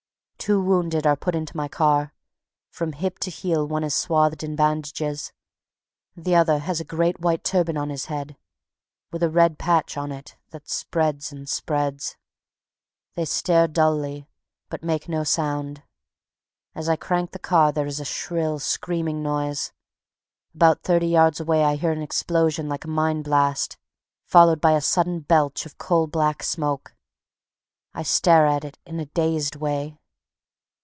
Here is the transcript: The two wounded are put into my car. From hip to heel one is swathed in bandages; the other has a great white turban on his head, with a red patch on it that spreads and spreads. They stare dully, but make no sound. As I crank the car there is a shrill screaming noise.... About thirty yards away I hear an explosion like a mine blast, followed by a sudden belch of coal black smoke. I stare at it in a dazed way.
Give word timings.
The 0.41 0.45
two 0.47 0.63
wounded 0.63 1.05
are 1.05 1.15
put 1.15 1.35
into 1.35 1.55
my 1.55 1.67
car. 1.67 2.15
From 2.71 2.93
hip 2.93 3.19
to 3.19 3.29
heel 3.29 3.67
one 3.67 3.83
is 3.83 3.93
swathed 3.93 4.41
in 4.43 4.55
bandages; 4.55 5.31
the 6.15 6.33
other 6.33 6.57
has 6.57 6.79
a 6.79 6.83
great 6.83 7.19
white 7.19 7.43
turban 7.43 7.77
on 7.77 7.91
his 7.91 8.05
head, 8.05 8.35
with 9.11 9.21
a 9.21 9.29
red 9.29 9.59
patch 9.59 9.97
on 9.97 10.11
it 10.11 10.37
that 10.49 10.67
spreads 10.67 11.31
and 11.31 11.47
spreads. 11.47 12.17
They 13.13 13.25
stare 13.25 13.67
dully, 13.67 14.27
but 14.67 14.81
make 14.83 15.07
no 15.07 15.23
sound. 15.23 15.83
As 16.73 16.89
I 16.89 16.95
crank 16.95 17.33
the 17.33 17.37
car 17.39 17.71
there 17.71 17.85
is 17.85 17.99
a 17.99 18.03
shrill 18.03 18.57
screaming 18.57 19.21
noise.... 19.21 19.71
About 20.55 20.81
thirty 20.81 21.05
yards 21.07 21.39
away 21.39 21.63
I 21.63 21.75
hear 21.75 21.91
an 21.91 22.01
explosion 22.01 22.67
like 22.67 22.83
a 22.85 22.89
mine 22.89 23.21
blast, 23.21 23.77
followed 24.25 24.59
by 24.59 24.71
a 24.71 24.81
sudden 24.81 25.19
belch 25.19 25.67
of 25.67 25.77
coal 25.77 26.07
black 26.07 26.41
smoke. 26.41 26.95
I 27.93 28.01
stare 28.01 28.47
at 28.47 28.65
it 28.65 28.79
in 28.87 28.99
a 28.99 29.05
dazed 29.05 29.55
way. 29.55 29.99